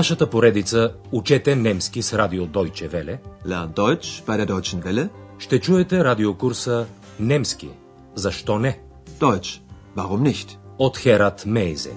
[0.00, 5.08] нашата поредица Учете немски с радио Deutsche Welle Lern Deutsch bei der Deutschen Welle.
[5.38, 6.86] ще чуете радиокурса
[7.20, 7.68] Немски.
[8.14, 8.80] Защо не?
[9.20, 9.60] Deutsch.
[9.96, 10.58] Warum nicht?
[10.78, 11.92] От Херат Мейзе.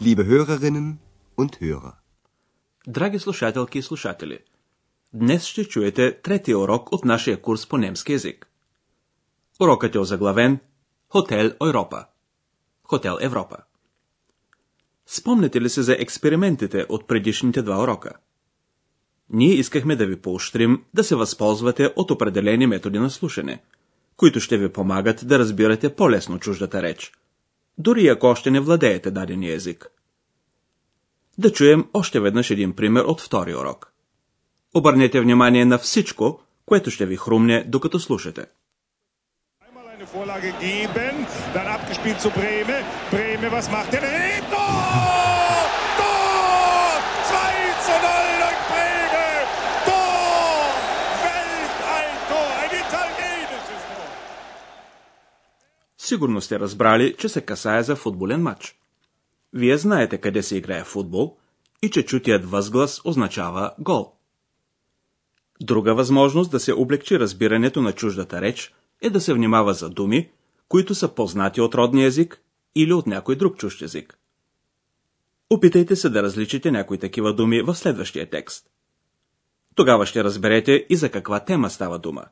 [0.00, 0.98] Liebe Hörerinnen
[1.36, 1.92] und Hörer.
[2.86, 4.38] Драги слушателки и слушатели,
[5.12, 8.49] днес ще чуете третия урок от нашия курс по немски язик.
[9.60, 10.58] Урокът е озаглавен
[11.08, 12.04] Хотел Европа.
[12.84, 13.56] Хотел Европа.
[15.06, 18.12] Спомнете ли се за експериментите от предишните два урока?
[19.30, 23.62] Ние искахме да ви поощрим да се възползвате от определени методи на слушане,
[24.16, 27.12] които ще ви помагат да разбирате по-лесно чуждата реч,
[27.78, 29.90] дори ако още не владеете дадения език.
[31.38, 33.92] Да чуем още веднъж един пример от втори урок.
[34.74, 38.46] Обърнете внимание на всичко, което ще ви хрумне, докато слушате.
[40.12, 41.14] Vorlage geben,
[41.54, 42.76] dann abgespielt zu Breme.
[43.12, 44.02] Breme, was macht er?
[44.54, 45.64] Tor!
[46.00, 46.92] Tor!
[47.30, 47.38] 2
[47.86, 49.28] zu 0 durch Breme!
[49.88, 50.70] Tor!
[51.26, 52.48] Weltalltor!
[52.62, 54.08] Ein italienisches Tor!
[55.98, 58.76] Сигурно сте разбрали, че се касае за футболен матч.
[59.52, 61.36] Вие знаете къде се играе футбол
[61.82, 64.12] и че чутият възглас означава гол.
[65.60, 70.30] Друга възможност да се облегчи разбирането на чуждата реч е да се внимава за думи,
[70.68, 72.42] които са познати от родния език
[72.74, 74.18] или от някой друг чужд език.
[75.50, 78.66] Опитайте се да различите някои такива думи в следващия текст.
[79.74, 82.24] Тогава ще разберете и за каква тема става дума.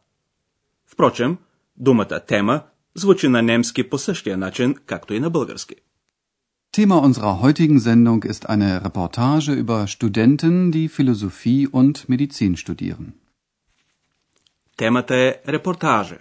[0.87, 1.39] Впрочем,
[1.77, 2.63] думата тема
[2.95, 5.75] звучи на немски по същия начин, както и на български.
[6.73, 13.13] Thema unserer heutigen Sendung ist eine Reportage über Studenten, die Philosophie und Medizin studieren.
[14.77, 16.19] Темата е репортажа.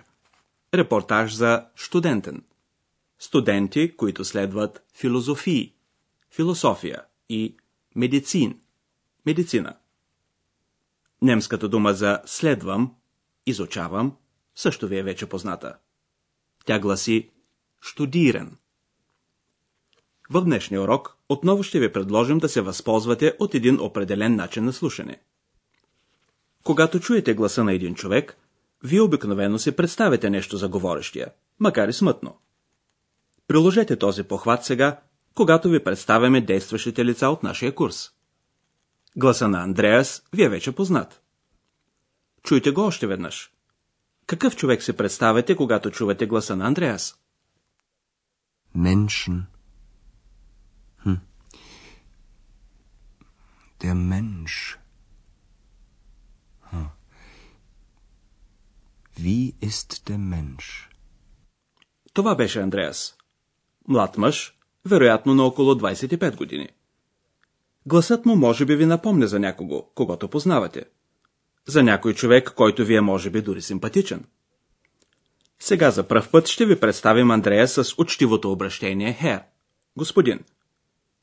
[0.78, 2.44] Репортаж за студентен.
[3.20, 5.74] Студенти, които следват философии,
[6.32, 7.58] философия и
[7.96, 8.60] медицин,
[9.26, 9.78] медицина.
[11.22, 12.96] Немската дума за следвам,
[13.46, 14.16] изучавам,
[14.56, 15.78] също ви е вече позната.
[16.66, 17.30] Тя гласи
[17.82, 18.58] штудиран.
[20.30, 24.74] В днешния урок отново ще ви предложим да се възползвате от един определен начин на
[24.74, 25.22] слушане.
[26.64, 28.38] Когато чуете гласа на един човек,
[28.88, 31.28] вие обикновено си представяте нещо за говорещия,
[31.60, 32.38] макар и смътно.
[33.48, 35.00] Приложете този похват сега,
[35.36, 38.12] когато ви представяме действащите лица от нашия курс.
[39.16, 41.22] Гласа на Андреас ви е вече познат.
[42.44, 43.52] Чуйте го още веднъж.
[44.26, 47.16] Какъв човек се представяте, когато чувате гласа на Андреас?
[48.76, 49.48] Menschen.
[51.06, 51.20] Hm.
[53.82, 54.78] Der Mensch.
[59.20, 60.90] Wie ist der Mensch?
[62.14, 63.16] Това беше Андреас.
[63.88, 66.70] Млад мъж, вероятно на около 25 години.
[67.86, 70.86] Гласът му може би ви напомня за някого, когато познавате.
[71.68, 74.26] За някой човек, който ви е може би дори симпатичен.
[75.60, 79.44] Сега за пръв път ще ви представим Андрея с учтивото обращение Хер,
[79.98, 80.40] господин,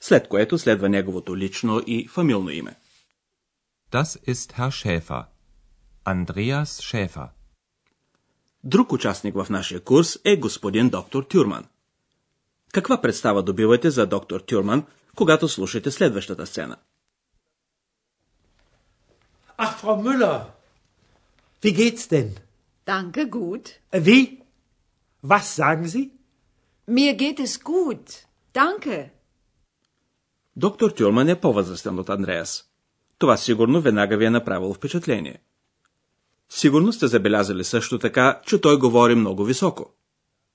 [0.00, 2.76] след което следва неговото лично и фамилно име.
[3.92, 5.24] Das ist Herr Schäfer.
[6.04, 7.28] Andreas Schäfer.
[8.64, 11.64] Друг участник в нашия курс е господин доктор Тюрман.
[12.72, 14.84] Каква представа добивате за доктор Тюрман,
[15.16, 16.76] когато слушате следващата сцена?
[19.58, 20.40] Ach, Frau Müller,
[21.62, 22.30] wie geht's denn?
[22.86, 23.64] Danke, gut.
[23.92, 24.22] Wie?
[25.30, 26.10] Was sagen Sie?
[26.88, 28.26] Mir geht es gut.
[28.54, 29.10] Danke.
[30.56, 32.64] Доктор Тюрман е по-възрастен от Андреас.
[33.18, 35.40] Това сигурно веднага ви е направило впечатление.
[36.48, 39.94] Сигурно сте забелязали също така, че той говори много високо.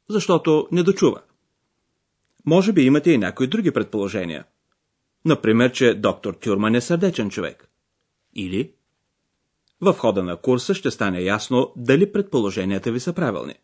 [0.10, 1.22] Защото не дочува.
[2.46, 4.46] Може би имате и някои други предположения.
[5.26, 7.70] Например, че доктор Тюрман е сърдечен човек.
[8.36, 8.74] Или
[9.82, 13.56] в хода на курса ще стане ясно дали предположенията ви са правилни.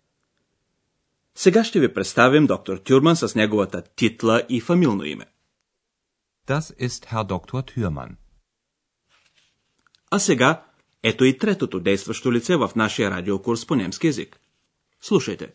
[1.36, 5.25] Сега ще ви представим доктор Тюрман с неговата титла и фамилно име.
[6.48, 7.62] Das ist Herr Dr.
[7.71, 8.16] Thürmann.
[10.12, 10.66] А сега
[11.05, 14.41] ето и третото действащо лице в нашия радиокурс по немски язик.
[15.00, 15.53] Слушайте.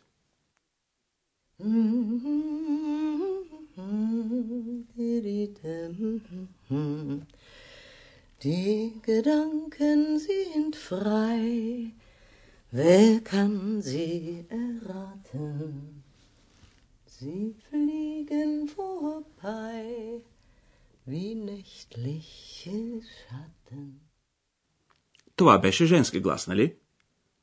[8.45, 11.93] Die Gedanken sind frei,
[12.71, 16.03] wer kann sie erraten?
[17.07, 20.21] Sie fliegen vorbei
[21.05, 24.01] wie nächtliche Schatten.
[25.40, 26.74] Това беше женски глас, нали?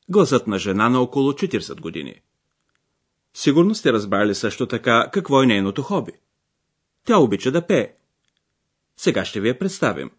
[0.10, 2.22] Гласът на жена на около 40 години.
[3.34, 6.12] Сигурно сте разбрали също така какво е нейното хоби.
[7.06, 7.94] Тя обича да пее.
[8.98, 10.12] Сега ще ви я представим.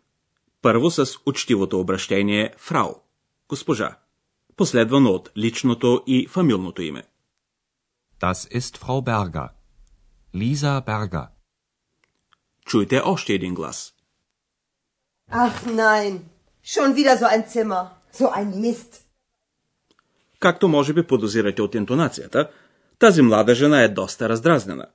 [0.62, 2.94] Първо с учтивото обращение фрау,
[3.48, 3.98] госпожа,
[4.56, 7.02] последвано от личното и фамилното име.
[8.20, 9.48] Das ist Frau Berger.
[10.34, 11.26] Lisa Berger.
[12.66, 13.94] Чуйте още един глас.
[15.30, 16.37] Ach nein,
[16.74, 17.82] schon wieder so ein Zimmer,
[18.20, 18.92] so ein Mist.
[20.40, 22.50] Както може би подозирате от интонацията,
[22.98, 24.86] тази млада жена е доста раздразнена.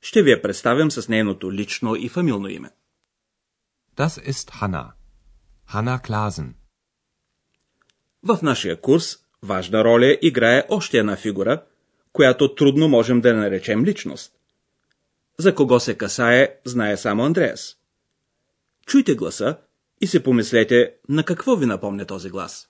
[0.00, 2.70] Ще ви я представям с нейното лично и фамилно име.
[3.96, 4.86] Das ist Hanna.
[5.72, 6.52] Hanna Klasen.
[8.22, 11.62] В нашия курс важна роля играе още една фигура,
[12.12, 14.32] която трудно можем да наречем личност.
[15.38, 17.76] За кого се касае, знае само Андреас.
[18.86, 19.56] Чуйте гласа
[20.00, 22.66] и се помислете на какво ви напомня този глас.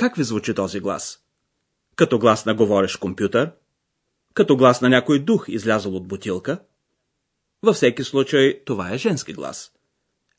[0.00, 1.18] Как ви звучи този глас?
[1.96, 3.52] Като глас на говорещ компютър?
[4.34, 6.62] Като глас на някой дух, излязъл от бутилка?
[7.62, 9.72] Във всеки случай, това е женски глас.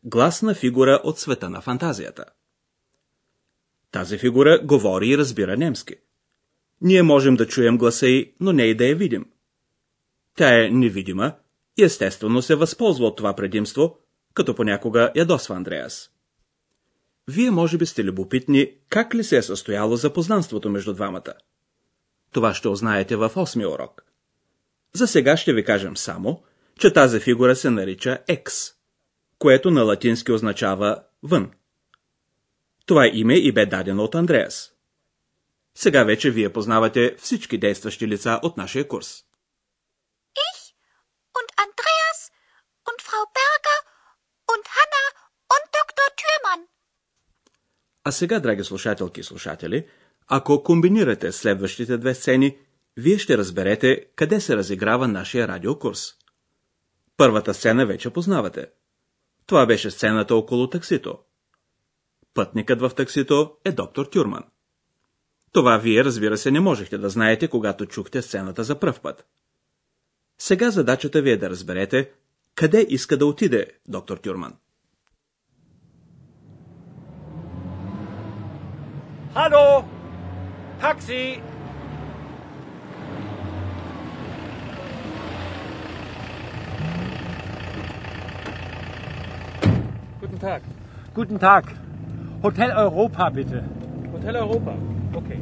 [0.04, 2.26] Глас на фигура от света на фантазията.
[3.92, 5.96] Тази фигура говори и разбира немски.
[6.82, 9.26] Ние можем да чуем гласа й, но не и да я видим.
[10.36, 11.36] Тя е невидима
[11.78, 13.98] и естествено се възползва от това предимство,
[14.34, 16.12] като понякога ядосва Андреас.
[17.28, 21.34] Вие може би сте любопитни как ли се е състояло запознанството между двамата.
[22.32, 24.06] Това ще узнаете в осми урок.
[24.94, 26.44] За сега ще ви кажем само,
[26.80, 28.74] че тази фигура се нарича X,
[29.40, 31.52] което на латински означава вън.
[32.86, 34.72] Това име и бе дадено от Андреас.
[35.76, 39.24] Сега вече вие познавате всички действащи лица от нашия курс.
[40.50, 40.62] Ich
[41.40, 42.20] und Andreas
[42.90, 43.80] und Frau Berger
[44.54, 45.06] und Hanna
[45.56, 46.08] und Dr.
[46.20, 46.62] Thürmann.
[48.04, 49.88] А сега, драги слушателки и слушатели,
[50.28, 52.58] ако комбинирате следващите две сцени,
[52.98, 56.14] вие ще разберете къде се разиграва нашия радиокурс.
[57.18, 58.68] Първата сцена вече познавате.
[59.46, 61.20] Това беше сцената около таксито.
[62.34, 64.44] Пътникът в таксито е доктор Тюрман.
[65.52, 69.26] Това вие, разбира се, не можехте да знаете, когато чухте сцената за пръв път.
[70.40, 72.12] Сега задачата ви е да разберете
[72.56, 74.54] къде иска да отиде доктор Тюрман.
[79.36, 79.84] Hallo?
[80.82, 81.42] Taxi?
[90.22, 90.62] Guten Tag.
[91.16, 91.91] Guten Tag.
[92.44, 93.64] Hotel Europa, bitte.
[94.12, 94.74] Hotel Europa.
[95.14, 95.40] Okay.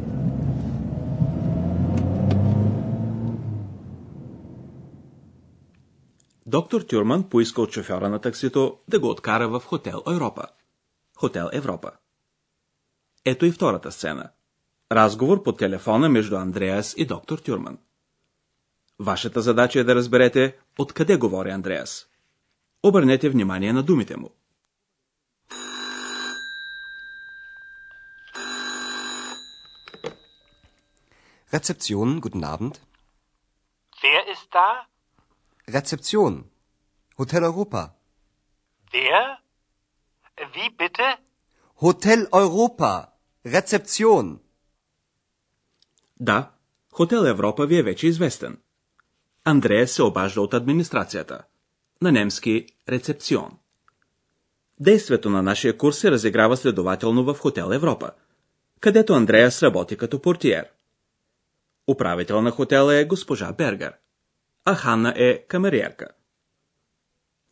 [6.45, 10.43] Доктор Тюрман поиска от шофьора на таксито да го откара в хотел Европа.
[11.17, 11.91] Хотел Европа.
[13.25, 14.29] Ето и втората сцена.
[14.91, 17.77] Разговор по телефона между Андреас и доктор Тюрман.
[18.99, 22.07] Вашата задача е да разберете откъде говори Андреас.
[22.83, 24.29] Обърнете внимание на думите му.
[31.53, 32.75] Rezeption, guten Abend.
[34.01, 34.69] Wer ist da?
[35.67, 36.33] Rezeption.
[37.17, 37.81] Hotel Europa.
[38.93, 39.21] Wer?
[40.53, 41.07] Wie bitte?
[41.75, 42.93] Hotel Europa.
[43.45, 44.39] Rezeption.
[46.19, 46.51] Да,
[46.91, 48.57] Хотел Европа ви е вече известен.
[49.45, 51.43] Андрея се обажда от администрацията.
[52.01, 53.57] На немски рецепцион.
[54.79, 58.11] Действието на нашия курс се разиграва следователно в Хотел Европа,
[58.79, 60.69] където Андреас работи като портиер.
[61.89, 63.93] Управител на хотела е госпожа Бергер,
[64.65, 66.07] а Ханна е камериерка.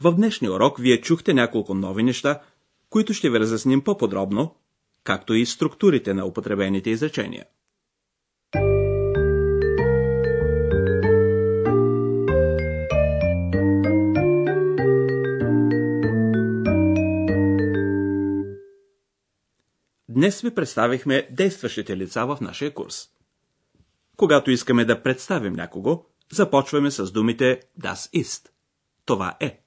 [0.02, 2.42] В днешния урок вие чухте няколко нови неща,
[2.90, 4.56] които ще ви разясним по-подробно,
[5.04, 7.46] както и структурите на употребените изречения.
[20.10, 23.17] Днес ви представихме действащите лица в нашия курс.
[24.18, 28.50] Когато искаме да представим някого, започваме с думите Das ist.
[29.06, 29.62] Това е.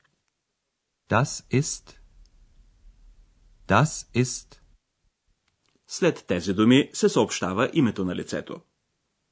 [1.11, 1.97] Das ist.
[3.69, 4.57] Das ist.
[5.87, 8.61] След тези думи се съобщава името на лицето.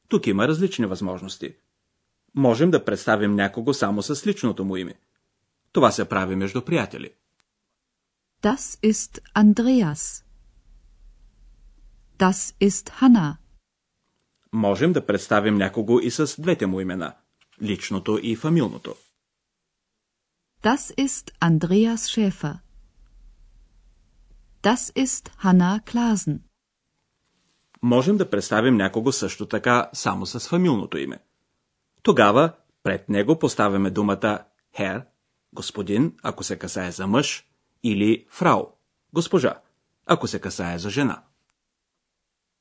[0.08, 1.54] Тук има различни възможности.
[2.34, 4.94] Можем да представим някого само с личното му име.
[5.72, 7.10] Това се прави между приятели.
[8.42, 10.24] Das ist Andreas.
[12.18, 13.47] Das ist Hanna.
[14.52, 17.14] Можем да представим някого и с двете му имена–
[17.62, 18.94] личното и фамилното.
[20.62, 22.58] Das ist Andreas Schäfer.
[24.62, 26.38] Das ist Hanna Klasen.
[27.82, 31.18] Можем да представим някого също така само с фамилното име.
[32.02, 32.52] Тогава
[32.82, 34.44] пред него поставяме думата
[34.76, 35.04] хер,
[35.52, 37.46] господин, ако се касае за мъж,
[37.82, 38.66] или фрау,
[39.12, 39.60] госпожа,
[40.06, 41.22] ако се касае за жена.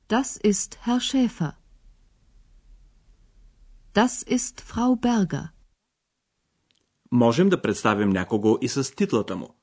[0.10, 1.54] Das ist Herr Schäfer.
[4.04, 5.48] Das ist Frau Berger.
[7.12, 9.56] Можем да представим някого и с титлата му.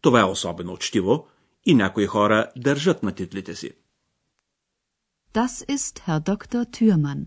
[0.00, 1.26] Това е особено учтиво
[1.64, 3.70] и някои хора държат на титлите си.
[5.32, 6.64] Das ist Herr Dr.
[6.64, 7.26] Thürmann.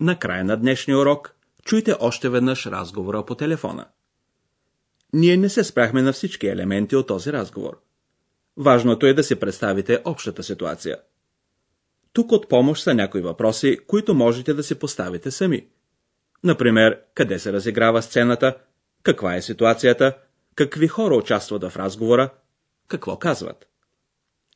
[0.00, 1.35] Накрая на днешния урок
[1.66, 3.86] чуйте още веднъж разговора по телефона.
[5.12, 7.80] Ние не се спряхме на всички елементи от този разговор.
[8.56, 10.96] Важното е да си представите общата ситуация.
[12.12, 15.66] Тук от помощ са някои въпроси, които можете да си поставите сами.
[16.44, 18.56] Например, къде се разиграва сцената,
[19.02, 20.16] каква е ситуацията,
[20.54, 22.30] какви хора участват в разговора,
[22.88, 23.68] какво казват.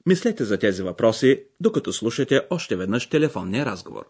[0.06, 4.04] Мислете за тези въпроси, докато слушате още веднъж телефонния разговор.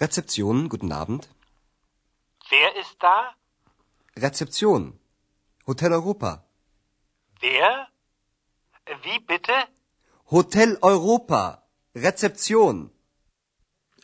[0.00, 1.28] Rezeption, guten Abend.
[2.50, 3.16] Wer ist da?
[4.16, 4.98] Rezeption.
[5.66, 6.30] Hotel Europa.
[7.40, 7.88] Wer?
[9.04, 9.56] Wie bitte?
[10.30, 11.62] Hotel Europa.
[11.94, 12.90] Rezeption.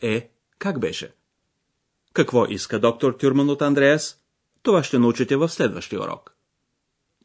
[0.01, 1.15] Е, как беше?
[2.13, 4.21] Какво иска доктор Тюрман от Андреас?
[4.63, 6.35] Това ще научите в следващия урок.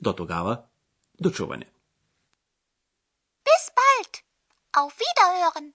[0.00, 0.62] До тогава,
[1.20, 1.72] до чуване.
[3.44, 4.22] Bis bald.
[4.72, 5.72] Auf Wiederhören.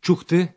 [0.00, 0.56] Чухте